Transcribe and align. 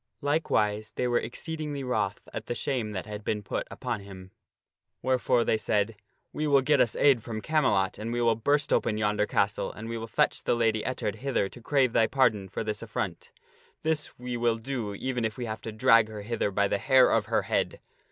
Likewise, 0.21 0.93
they 0.95 1.07
were 1.07 1.19
fake*th 1.19 1.21
ll 1.21 1.21
great 1.21 1.25
exceedingly 1.27 1.83
wroth 1.83 2.21
at 2.33 2.47
the 2.47 2.55
shame 2.55 2.89
that 2.91 3.05
had 3.05 3.23
been 3.23 3.43
put 3.43 3.67
upon 3.69 3.99
him; 3.99 4.31
grief 4.31 4.31
because 4.31 4.31
of 4.31 5.03
wherefore 5.03 5.43
they 5.45 5.57
said," 5.59 5.95
We 6.33 6.47
will 6.47 6.63
get 6.63 6.81
us 6.81 6.95
aid 6.95 7.21
from 7.21 7.39
Camelot, 7.39 7.99
and 7.99 8.11
we 8.11 8.19
will 8.19 8.33
burst 8.33 8.73
open 8.73 8.97
yonder 8.97 9.27
castle 9.27 9.71
and 9.71 9.87
we 9.87 9.99
will 9.99 10.07
fetch 10.07 10.41
the 10.43 10.55
Lady 10.55 10.83
Ettard 10.83 11.17
hither 11.17 11.47
to 11.49 11.61
crave 11.61 11.93
thy 11.93 12.07
pardon 12.07 12.49
for 12.49 12.63
this 12.63 12.81
affront. 12.81 13.31
This 13.83 14.17
we 14.17 14.37
will 14.37 14.57
do 14.57 14.95
even 14.95 15.23
if 15.23 15.37
we 15.37 15.45
have 15.45 15.61
to 15.61 15.71
drag 15.71 16.07
her 16.07 16.23
hither 16.23 16.49
by 16.49 16.67
the 16.67 16.79
hair 16.79 17.11
of 17.11 17.27
her 17.27 17.43
head." 17.43 17.79